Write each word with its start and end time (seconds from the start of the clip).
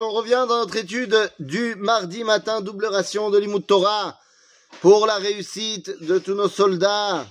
On 0.00 0.12
revient 0.12 0.46
dans 0.48 0.58
notre 0.58 0.76
étude 0.76 1.16
du 1.40 1.74
mardi 1.74 2.22
matin, 2.22 2.60
double 2.60 2.86
ration 2.86 3.30
de 3.30 3.38
l'Imout 3.38 3.66
Torah, 3.66 4.16
pour 4.80 5.06
la 5.06 5.16
réussite 5.16 6.04
de 6.04 6.20
tous 6.20 6.34
nos 6.34 6.48
soldats, 6.48 7.26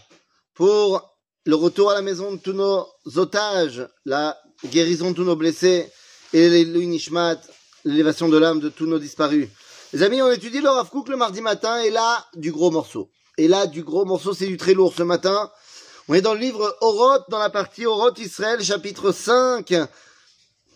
pour 0.54 1.16
le 1.46 1.56
retour 1.56 1.92
à 1.92 1.94
la 1.94 2.02
maison 2.02 2.34
de 2.34 2.38
tous 2.38 2.52
nos 2.52 2.86
otages, 3.16 3.88
la 4.04 4.38
guérison 4.66 5.12
de 5.12 5.16
tous 5.16 5.24
nos 5.24 5.38
blessés, 5.38 5.90
et 6.34 6.66
l'Inishmat, 6.66 7.40
l'élévation 7.86 8.28
de 8.28 8.38
l'âme 8.38 8.60
de 8.60 8.68
tous 8.68 8.86
nos 8.86 9.00
disparus. 9.00 9.48
Les 9.94 10.04
amis, 10.04 10.22
on 10.22 10.30
étudie 10.30 10.60
le 10.60 10.70
Rav 10.70 10.90
le 11.08 11.16
mardi 11.16 11.40
matin, 11.40 11.80
et 11.80 11.90
là, 11.90 12.26
du 12.36 12.52
gros 12.52 12.70
morceau. 12.70 13.10
Et 13.38 13.48
là, 13.48 13.66
du 13.66 13.82
gros 13.82 14.04
morceau, 14.04 14.34
c'est 14.34 14.48
du 14.48 14.58
très 14.58 14.74
lourd 14.74 14.94
ce 14.94 15.04
matin. 15.04 15.50
On 16.10 16.16
est 16.16 16.22
dans 16.22 16.34
le 16.34 16.42
livre 16.42 16.76
Oroth, 16.82 17.30
dans 17.30 17.40
la 17.40 17.50
partie 17.50 17.86
Oroth 17.86 18.20
Israël, 18.20 18.62
chapitre 18.62 19.14
5, 19.14 19.74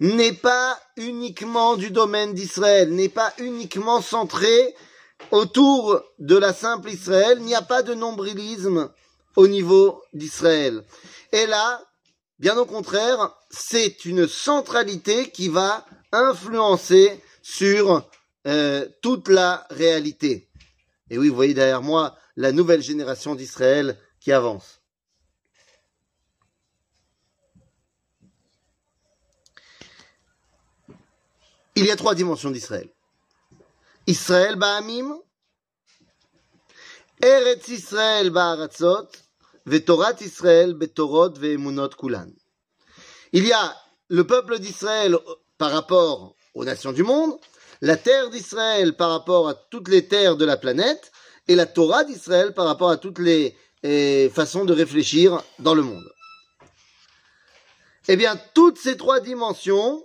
n'est 0.00 0.32
pas 0.32 0.78
uniquement 0.96 1.76
du 1.76 1.90
domaine 1.90 2.34
d'Israël, 2.34 2.90
n'est 2.92 3.08
pas 3.08 3.32
uniquement 3.38 4.00
centré 4.00 4.74
autour 5.30 6.02
de 6.18 6.36
la 6.36 6.52
simple 6.52 6.90
Israël, 6.90 7.38
il 7.40 7.44
n'y 7.44 7.54
a 7.54 7.62
pas 7.62 7.82
de 7.82 7.94
nombrilisme 7.94 8.90
au 9.36 9.48
niveau 9.48 10.02
d'Israël. 10.12 10.82
Et 11.32 11.46
là, 11.46 11.82
bien 12.38 12.56
au 12.56 12.66
contraire, 12.66 13.34
c'est 13.50 14.04
une 14.04 14.28
centralité 14.28 15.30
qui 15.30 15.48
va 15.48 15.84
influencer 16.12 17.20
sur 17.42 18.08
euh, 18.46 18.86
toute 19.02 19.28
la 19.28 19.66
réalité. 19.70 20.48
Et 21.10 21.18
oui, 21.18 21.28
vous 21.28 21.36
voyez 21.36 21.54
derrière 21.54 21.82
moi 21.82 22.16
la 22.36 22.52
nouvelle 22.52 22.82
génération 22.82 23.34
d'Israël 23.34 23.98
qui 24.20 24.32
avance. 24.32 24.80
Il 31.76 31.84
y 31.84 31.90
a 31.90 31.96
trois 31.96 32.14
dimensions 32.14 32.50
d'Israël. 32.50 32.88
Israël 34.06 34.56
Ba'amim, 34.56 35.14
Eretz 37.22 37.68
Israël 37.68 38.30
Ba'aratzot, 38.30 39.08
Vetorat 39.66 40.14
Israël 40.20 40.74
Betorot 40.74 41.34
Ve'emunot 41.34 41.90
Kulan. 41.90 42.28
Il 43.32 43.46
y 43.46 43.52
a 43.52 43.76
le 44.08 44.26
peuple 44.26 44.58
d'Israël 44.58 45.16
par 45.58 45.70
rapport 45.70 46.34
aux 46.54 46.64
nations 46.64 46.92
du 46.92 47.02
monde, 47.02 47.38
la 47.82 47.96
terre 47.96 48.30
d'Israël 48.30 48.96
par 48.96 49.10
rapport 49.10 49.48
à 49.48 49.54
toutes 49.54 49.88
les 49.88 50.08
terres 50.08 50.36
de 50.36 50.44
la 50.44 50.56
planète, 50.56 51.12
et 51.48 51.54
la 51.54 51.66
Torah 51.66 52.04
d'Israël 52.04 52.54
par 52.54 52.66
rapport 52.66 52.90
à 52.90 52.96
toutes 52.96 53.18
les 53.18 53.56
eh, 53.82 54.30
façons 54.34 54.64
de 54.64 54.72
réfléchir 54.72 55.42
dans 55.58 55.74
le 55.74 55.82
monde. 55.82 56.08
Eh 58.08 58.16
bien, 58.16 58.40
toutes 58.54 58.78
ces 58.78 58.96
trois 58.96 59.20
dimensions 59.20 60.04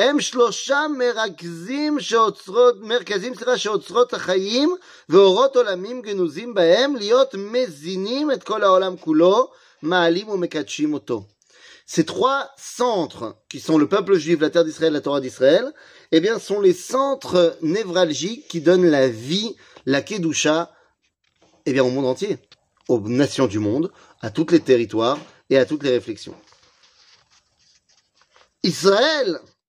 הם 0.00 0.20
שלושה 0.20 0.86
מרכזים 0.98 2.00
שעוצרות, 2.00 2.74
מרכזים 2.80 3.34
סליחה, 3.34 3.58
שעוצרות 3.58 4.14
החיים 4.14 4.76
ואורות 5.08 5.56
עולמים 5.56 6.02
גנוזים 6.02 6.54
בהם 6.54 6.96
להיות 6.96 7.34
מזינים 7.34 8.32
את 8.32 8.42
כל 8.42 8.62
העולם 8.62 8.96
כולו, 8.96 9.50
מעלים 9.82 10.28
ומקדשים 10.28 10.94
אותו. 10.94 11.24
Ces 11.88 12.04
trois 12.04 12.50
centres, 12.56 13.36
qui 13.48 13.60
sont 13.60 13.78
le 13.78 13.88
peuple 13.88 14.16
juif, 14.16 14.40
la 14.40 14.50
terre 14.50 14.64
d'Israël, 14.64 14.92
la 14.92 15.00
Torah 15.00 15.20
d'Israël, 15.20 15.72
eh 16.10 16.20
bien, 16.20 16.40
sont 16.40 16.60
les 16.60 16.72
centres 16.72 17.56
névralgiques 17.62 18.48
qui 18.48 18.60
donnent 18.60 18.90
la 18.90 19.06
vie, 19.06 19.54
la 19.86 20.02
Kedusha, 20.02 20.72
eh 21.64 21.72
bien, 21.72 21.84
au 21.84 21.90
monde 21.90 22.06
entier, 22.06 22.38
aux 22.88 22.98
nations 22.98 23.46
du 23.46 23.60
monde, 23.60 23.92
à 24.20 24.30
tous 24.30 24.50
les 24.50 24.58
territoires 24.58 25.18
et 25.48 25.58
à 25.58 25.64
toutes 25.64 25.84
les 25.84 25.90
réflexions. 25.90 26.34
Israël, 28.64 29.38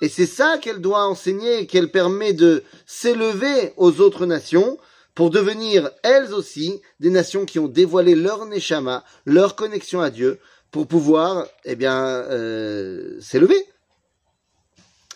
Et 0.00 0.08
c'est 0.08 0.26
ça 0.26 0.58
qu'elle 0.58 0.80
doit 0.80 1.04
enseigner, 1.06 1.66
qu'elle 1.66 1.90
permet 1.90 2.32
de 2.32 2.64
s'élever 2.86 3.72
aux 3.76 4.00
autres 4.00 4.26
nations 4.26 4.78
pour 5.14 5.30
devenir 5.30 5.90
elles 6.02 6.34
aussi 6.34 6.80
des 6.98 7.10
nations 7.10 7.44
qui 7.44 7.58
ont 7.58 7.68
dévoilé 7.68 8.14
leur 8.14 8.46
neshama, 8.46 9.04
leur 9.26 9.54
connexion 9.54 10.00
à 10.00 10.10
Dieu, 10.10 10.40
pour 10.72 10.88
pouvoir, 10.88 11.46
eh 11.64 11.76
bien, 11.76 12.02
euh, 12.04 13.20
s'élever. 13.20 13.64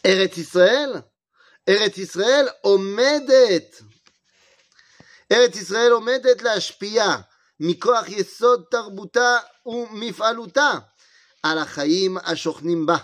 Eret 0.04 0.30
Israël, 0.36 1.02
Eret 1.66 1.94
Israël 1.96 2.48
omedet. 2.62 3.70
Eret 5.30 5.56
Israël 5.56 5.92
omedet 5.92 6.42
להשפיע 6.42 7.16
מכוח 7.60 8.08
יסוד 8.08 8.64
תרבותה 8.70 9.38
ומפעלותה 9.66 10.72
על 11.42 11.58
החיים 11.58 12.18
השוכנים 12.18 12.86
בה. 12.86 12.96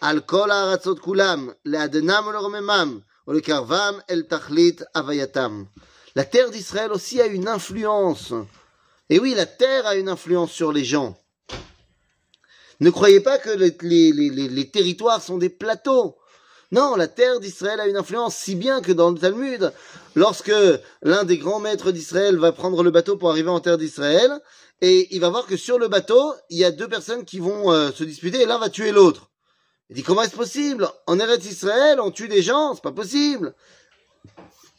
על 0.00 0.20
כל 0.20 0.50
הארצות 0.50 0.98
כולם, 0.98 1.48
לעדנם 1.64 2.24
ולרוממם, 2.28 2.98
ולקרבם 3.28 3.94
אל 4.10 4.22
תכלית 4.22 4.82
הווייתם. 4.96 5.64
La 6.16 6.24
terre 6.24 6.50
d'Israël 6.50 6.92
aussi 6.92 7.20
a 7.20 7.26
une 7.26 7.46
influence. 7.46 8.32
Et 9.10 9.18
oui, 9.18 9.34
la 9.34 9.44
terre 9.44 9.86
a 9.86 9.96
une 9.96 10.08
influence 10.08 10.50
sur 10.50 10.72
les 10.72 10.82
gens. 10.82 11.14
Ne 12.80 12.88
croyez 12.88 13.20
pas 13.20 13.36
que 13.36 13.50
les, 13.50 13.76
les, 13.82 14.12
les, 14.12 14.48
les 14.48 14.70
territoires 14.70 15.22
sont 15.22 15.36
des 15.36 15.50
plateaux. 15.50 16.16
Non, 16.72 16.96
la 16.96 17.06
terre 17.06 17.38
d'Israël 17.38 17.80
a 17.80 17.86
une 17.86 17.98
influence 17.98 18.34
si 18.34 18.54
bien 18.54 18.80
que 18.80 18.92
dans 18.92 19.10
le 19.10 19.18
Talmud, 19.18 19.72
lorsque 20.14 20.52
l'un 21.02 21.24
des 21.24 21.38
grands 21.38 21.60
maîtres 21.60 21.92
d'Israël 21.92 22.38
va 22.38 22.52
prendre 22.52 22.82
le 22.82 22.90
bateau 22.90 23.16
pour 23.16 23.30
arriver 23.30 23.50
en 23.50 23.60
terre 23.60 23.78
d'Israël, 23.78 24.40
et 24.80 25.14
il 25.14 25.20
va 25.20 25.28
voir 25.28 25.46
que 25.46 25.56
sur 25.56 25.78
le 25.78 25.88
bateau, 25.88 26.34
il 26.50 26.58
y 26.58 26.64
a 26.64 26.70
deux 26.70 26.88
personnes 26.88 27.24
qui 27.24 27.38
vont 27.38 27.72
euh, 27.72 27.92
se 27.92 28.04
disputer 28.04 28.42
et 28.42 28.46
l'un 28.46 28.58
va 28.58 28.68
tuer 28.68 28.90
l'autre. 28.90 29.29
Il 29.91 29.95
dit 29.95 30.03
comment 30.03 30.21
est-ce 30.21 30.35
possible? 30.35 30.87
En 31.05 31.19
Eretz 31.19 31.45
Israël, 31.45 31.99
on 31.99 32.11
tue 32.11 32.29
des 32.29 32.41
gens, 32.41 32.73
c'est 32.73 32.81
pas 32.81 32.93
possible. 32.93 33.53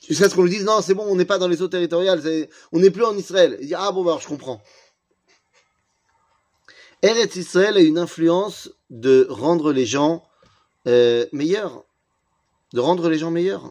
Jusqu'à 0.08 0.30
ce 0.30 0.34
qu'on 0.34 0.42
lui 0.42 0.50
dise 0.50 0.64
non, 0.64 0.80
c'est 0.80 0.94
bon, 0.94 1.04
on 1.06 1.16
n'est 1.16 1.26
pas 1.26 1.36
dans 1.36 1.48
les 1.48 1.60
eaux 1.60 1.68
territoriales, 1.68 2.48
on 2.72 2.78
n'est 2.78 2.90
plus 2.90 3.04
en 3.04 3.14
Israël. 3.14 3.58
Il 3.60 3.66
dit 3.66 3.74
ah 3.74 3.92
bon, 3.92 4.04
bah, 4.04 4.18
je 4.20 4.26
comprends. 4.26 4.62
Eretz 7.02 7.36
Israël 7.36 7.76
a 7.76 7.80
une 7.80 7.98
influence 7.98 8.70
de 8.88 9.26
rendre 9.28 9.70
les 9.72 9.84
gens 9.84 10.26
euh, 10.88 11.26
meilleurs, 11.32 11.84
de 12.72 12.80
rendre 12.80 13.10
les 13.10 13.18
gens 13.18 13.30
meilleurs. 13.30 13.68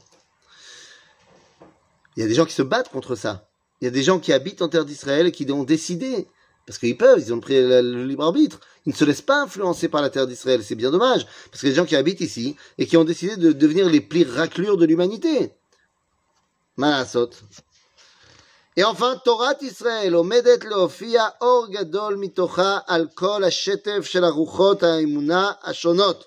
Il 2.15 2.21
y 2.21 2.23
a 2.23 2.27
des 2.27 2.35
gens 2.35 2.45
qui 2.45 2.53
se 2.53 2.61
battent 2.61 2.89
contre 2.89 3.15
ça. 3.15 3.49
Il 3.81 3.85
y 3.85 3.87
a 3.87 3.91
des 3.91 4.03
gens 4.03 4.19
qui 4.19 4.31
habitent 4.31 4.61
en 4.61 4.69
terre 4.69 4.85
d'Israël 4.85 5.25
et 5.25 5.31
qui 5.31 5.51
ont 5.51 5.63
décidé 5.63 6.27
parce 6.70 6.78
qu'ils 6.78 6.96
peuvent, 6.96 7.20
ils 7.20 7.32
ont 7.32 7.40
pris 7.40 7.62
le 7.62 8.04
libre 8.04 8.24
arbitre. 8.24 8.60
Ils 8.86 8.90
ne 8.90 8.96
se 8.96 9.04
laissent 9.04 9.22
pas 9.22 9.42
influencer 9.42 9.88
par 9.88 10.02
la 10.02 10.10
terre 10.10 10.26
d'Israël. 10.26 10.64
C'est 10.64 10.74
bien 10.74 10.90
dommage. 10.90 11.26
Parce 11.50 11.62
que 11.62 11.66
les 11.68 11.74
gens 11.74 11.84
qui 11.84 11.94
habitent 11.94 12.20
ici 12.20 12.56
et 12.76 12.86
qui 12.86 12.96
ont 12.96 13.04
décidé 13.04 13.36
de 13.36 13.52
devenir 13.52 13.88
les 13.88 14.00
pires 14.00 14.32
raclures 14.32 14.76
de 14.76 14.84
l'humanité. 14.84 15.52
Malasot. 16.76 17.30
Et 18.76 18.84
enfin, 18.84 19.16
Torah 19.24 19.54
Israël, 19.62 20.14
omedet 20.14 20.58
leofia 20.64 21.36
or 21.40 21.70
gadol 21.70 22.16
mitocha 22.18 22.76
al 22.86 23.08
kol 23.14 23.44
השטף 23.44 24.04
של 24.04 24.24
הרוחות 24.24 24.82
האמונה 24.82 25.52
השונות 25.62 26.24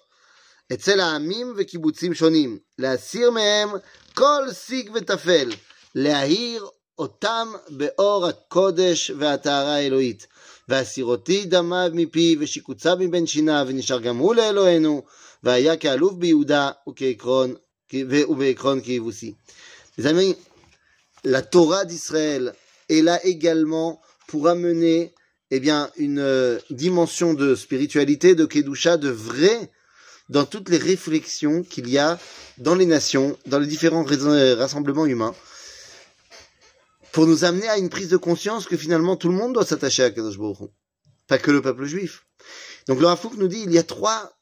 אצל 0.73 0.99
העמים 0.99 1.53
וקיבוצים 1.57 2.13
שונים, 2.13 2.59
להסיר 2.79 3.31
מהם 3.31 3.69
כל 4.13 4.43
שיג 4.53 4.91
וטפל, 4.93 5.49
להאיר 5.95 6.65
אותם 6.97 7.47
באור 7.69 8.25
הקודש 8.25 9.11
והטהרה 9.17 9.75
האלוהית. 9.75 10.27
והסירותי 10.69 11.45
דמיו 11.45 11.91
מפי 11.93 12.35
ושיקוציו 12.39 12.97
מבין 12.99 13.27
שיניו, 13.27 13.65
ונשאר 13.69 13.99
גם 13.99 14.17
הוא 14.17 14.35
לאלוהינו, 14.35 15.03
והיה 15.43 15.77
כאלוף 15.77 16.13
ביהודה 16.13 16.69
ובעקרון 17.93 18.81
כיבוסי. 18.81 19.33
Les 19.97 20.05
amis, 20.05 20.35
la 21.25 21.41
Torah 21.41 21.83
d'Israël 21.85 22.53
est 22.87 23.01
là 23.01 23.17
également 23.25 23.99
pour 24.27 24.47
amener 24.47 25.13
eh 25.51 25.59
bien, 25.59 25.89
une 25.97 26.19
euh, 26.19 26.59
dimension 26.69 27.33
de 27.33 27.55
spiritualité, 27.55 28.35
de 28.35 28.45
Kedusha, 28.45 28.97
de 28.97 29.09
vrai, 29.09 29.71
dans 30.29 30.45
toutes 30.45 30.69
les 30.69 30.77
réflexions 30.77 31.63
qu'il 31.63 31.89
y 31.89 31.97
a 31.97 32.19
dans 32.59 32.75
les 32.75 32.85
nations, 32.85 33.37
dans 33.47 33.59
les 33.59 33.67
différents 33.67 34.05
euh, 34.09 34.55
rassemblements 34.55 35.07
humains, 35.07 35.33
pour 37.14 37.28
nous 37.28 37.44
amener 37.44 37.68
à 37.68 37.78
une 37.78 37.90
prise 37.90 38.08
de 38.08 38.16
conscience 38.16 38.66
que 38.66 38.76
finalement 38.76 39.14
tout 39.14 39.28
le 39.28 39.36
monde 39.36 39.54
doit 39.54 39.64
s'attacher 39.64 40.02
à 40.02 40.10
Kadosh 40.10 40.36
pas 41.28 41.38
que 41.38 41.52
le 41.52 41.62
peuple 41.62 41.84
juif. 41.84 42.26
Donc 42.88 42.98
le 42.98 43.06
Rafouk 43.06 43.34
nous 43.36 43.46
dit 43.46 43.62
il 43.64 43.72
y 43.72 43.78
a 43.78 43.84
trois 43.84 44.32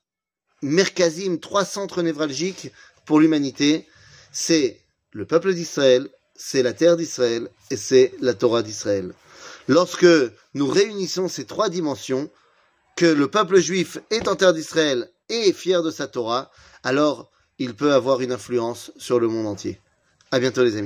merkazim, 0.62 1.36
trois 1.36 1.66
centres 1.66 2.00
névralgiques 2.00 2.72
pour 3.04 3.20
l'humanité. 3.20 3.86
C'est 4.32 4.80
le 5.10 5.26
peuple 5.26 5.52
d'Israël, 5.52 6.08
c'est 6.34 6.62
la 6.62 6.72
terre 6.72 6.96
d'Israël 6.96 7.50
et 7.70 7.76
c'est 7.76 8.14
la 8.22 8.32
Torah 8.32 8.62
d'Israël. 8.62 9.12
Lorsque 9.68 10.06
nous 10.54 10.66
réunissons 10.66 11.28
ces 11.28 11.44
trois 11.44 11.68
dimensions, 11.68 12.30
que 12.96 13.06
le 13.06 13.28
peuple 13.28 13.60
juif 13.60 13.98
est 14.10 14.28
en 14.28 14.34
terre 14.34 14.54
d'Israël 14.54 15.10
et 15.28 15.52
fier 15.52 15.82
de 15.82 15.90
sa 15.90 16.06
Torah, 16.06 16.50
alors 16.84 17.30
il 17.58 17.74
peut 17.74 17.92
avoir 17.92 18.22
une 18.22 18.32
influence 18.32 18.92
sur 18.96 19.20
le 19.20 19.28
monde 19.28 19.46
entier. 19.46 19.78
À 20.30 20.40
bientôt 20.40 20.64
les 20.64 20.76
amis. 20.76 20.80